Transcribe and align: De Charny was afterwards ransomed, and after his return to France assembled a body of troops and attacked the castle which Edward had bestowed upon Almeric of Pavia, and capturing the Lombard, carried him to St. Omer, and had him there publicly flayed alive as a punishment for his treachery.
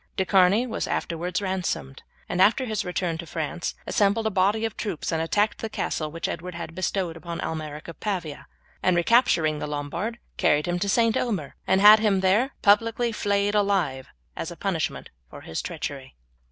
De 0.17 0.25
Charny 0.25 0.65
was 0.65 0.87
afterwards 0.87 1.43
ransomed, 1.43 2.01
and 2.27 2.41
after 2.41 2.65
his 2.65 2.83
return 2.83 3.19
to 3.19 3.27
France 3.27 3.75
assembled 3.85 4.25
a 4.25 4.31
body 4.31 4.65
of 4.65 4.75
troops 4.75 5.11
and 5.11 5.21
attacked 5.21 5.59
the 5.59 5.69
castle 5.69 6.09
which 6.09 6.27
Edward 6.27 6.55
had 6.55 6.73
bestowed 6.73 7.15
upon 7.15 7.39
Almeric 7.39 7.87
of 7.87 7.99
Pavia, 7.99 8.47
and 8.81 9.05
capturing 9.05 9.59
the 9.59 9.67
Lombard, 9.67 10.17
carried 10.37 10.65
him 10.67 10.79
to 10.79 10.89
St. 10.89 11.15
Omer, 11.15 11.53
and 11.67 11.81
had 11.81 11.99
him 11.99 12.21
there 12.21 12.55
publicly 12.63 13.11
flayed 13.11 13.53
alive 13.53 14.07
as 14.35 14.49
a 14.49 14.57
punishment 14.57 15.11
for 15.29 15.41
his 15.41 15.61
treachery. 15.61 16.15